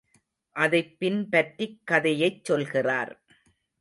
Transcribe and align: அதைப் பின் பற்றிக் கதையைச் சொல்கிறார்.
அதைப் 0.55 0.95
பின் 0.99 1.29
பற்றிக் 1.29 1.81
கதையைச் 1.83 2.43
சொல்கிறார். 2.43 3.13